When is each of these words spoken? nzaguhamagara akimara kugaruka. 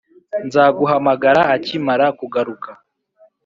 nzaguhamagara 0.45 1.41
akimara 1.55 2.05
kugaruka. 2.19 2.69